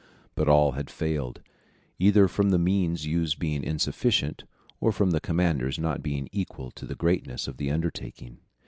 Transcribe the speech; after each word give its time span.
But 0.33 0.49
all 0.49 0.71
had 0.71 0.89
failed, 0.89 1.41
either 1.99 2.27
from 2.27 2.49
the 2.49 2.57
means 2.57 3.05
used 3.05 3.37
being 3.37 3.63
insufficient, 3.63 4.45
or 4.79 4.91
from 4.91 5.11
the 5.11 5.21
commanders 5.21 5.77
not 5.77 6.01
being 6.01 6.27
equal 6.31 6.71
to 6.71 6.87
the 6.87 6.95
greatness 6.95 7.47
of 7.47 7.57
the 7.57 7.69
undertaking. 7.69 8.39